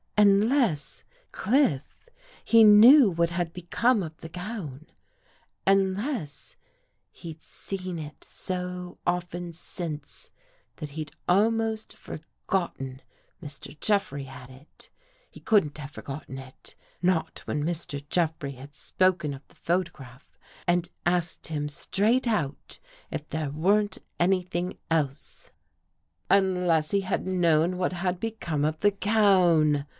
"Un 0.21 0.49
less, 0.49 1.03
Cliff, 1.31 2.07
he 2.45 2.63
knew 2.63 3.09
what 3.09 3.31
had 3.31 3.53
become 3.53 4.03
of 4.03 4.15
the 4.17 4.29
gown— 4.29 4.85
unless 5.67 6.55
he'd 7.11 7.41
seen 7.41 7.97
it 7.97 8.23
so 8.29 8.99
often 9.05 9.51
since, 9.53 10.29
that 10.75 10.91
he'd 10.91 11.11
almost 11.27 11.97
forgotten 11.97 13.01
Mr. 13.41 13.79
Jeffrey 13.79 14.25
had 14.25 14.51
it. 14.51 14.89
He 15.29 15.39
couldn't 15.39 15.77
have 15.79 15.91
forgotten 15.91 16.37
it. 16.37 16.75
Not 17.01 17.39
when 17.45 17.63
Mr. 17.63 18.07
Jeffrey 18.09 18.53
had 18.53 18.75
spoken 18.75 19.33
of 19.33 19.47
the 19.47 19.55
photograph 19.55 20.31
and 20.67 20.89
asked 21.03 21.47
him 21.47 21.67
straight 21.67 22.27
out 22.27 22.79
if 23.09 23.27
there 23.29 23.49
weren't 23.49 23.97
anything 24.19 24.77
else."" 24.89 25.51
Unless 26.29 26.91
he 26.91 27.01
had 27.01 27.25
known 27.25 27.77
what 27.77 27.93
had 27.93 28.19
become 28.19 28.63
of 28.63 28.79
the 28.81 28.91
gown 28.91 29.85